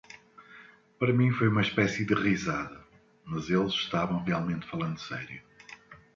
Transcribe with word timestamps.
Para 0.97 1.13
mim 1.13 1.29
foi 1.31 1.47
uma 1.47 1.61
espécie 1.61 2.03
de 2.03 2.15
risada, 2.15 2.83
mas 3.23 3.51
eles 3.51 3.71
estavam 3.73 4.23
realmente 4.23 4.65
falando 4.65 4.99
sério. 4.99 5.43